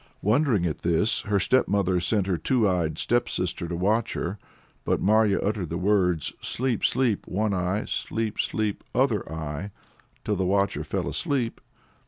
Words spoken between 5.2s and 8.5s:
uttered the words "Sleep, sleep, one eye! sleep,